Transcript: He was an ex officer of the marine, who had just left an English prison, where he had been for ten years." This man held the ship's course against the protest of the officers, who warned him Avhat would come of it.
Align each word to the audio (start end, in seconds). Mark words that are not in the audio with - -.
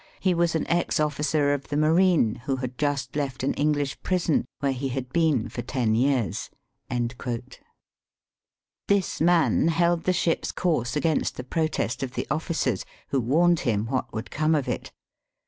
He 0.19 0.33
was 0.33 0.55
an 0.55 0.67
ex 0.67 0.99
officer 0.99 1.53
of 1.53 1.67
the 1.67 1.77
marine, 1.77 2.41
who 2.45 2.55
had 2.55 2.75
just 2.79 3.15
left 3.15 3.43
an 3.43 3.53
English 3.53 4.01
prison, 4.01 4.45
where 4.59 4.71
he 4.71 4.89
had 4.89 5.13
been 5.13 5.47
for 5.47 5.61
ten 5.61 5.93
years." 5.93 6.49
This 8.87 9.21
man 9.21 9.67
held 9.67 10.05
the 10.05 10.11
ship's 10.13 10.51
course 10.51 10.95
against 10.95 11.35
the 11.37 11.43
protest 11.43 12.01
of 12.01 12.15
the 12.15 12.25
officers, 12.31 12.83
who 13.09 13.19
warned 13.21 13.59
him 13.59 13.89
Avhat 13.91 14.11
would 14.11 14.31
come 14.31 14.55
of 14.55 14.67
it. 14.67 14.91